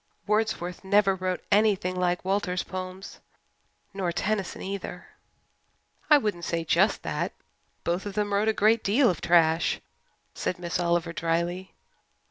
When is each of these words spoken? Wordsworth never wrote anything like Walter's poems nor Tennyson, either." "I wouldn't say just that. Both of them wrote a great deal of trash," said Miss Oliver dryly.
Wordsworth 0.25 0.83
never 0.83 1.13
wrote 1.13 1.43
anything 1.51 1.95
like 1.95 2.25
Walter's 2.25 2.63
poems 2.63 3.19
nor 3.93 4.11
Tennyson, 4.11 4.63
either." 4.63 5.09
"I 6.09 6.17
wouldn't 6.17 6.43
say 6.43 6.63
just 6.63 7.03
that. 7.03 7.33
Both 7.83 8.07
of 8.07 8.15
them 8.15 8.33
wrote 8.33 8.47
a 8.49 8.51
great 8.53 8.83
deal 8.83 9.11
of 9.11 9.21
trash," 9.21 9.79
said 10.33 10.57
Miss 10.57 10.79
Oliver 10.79 11.13
dryly. 11.13 11.75